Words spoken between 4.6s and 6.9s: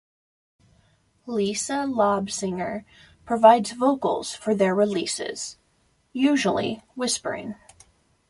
releases, usually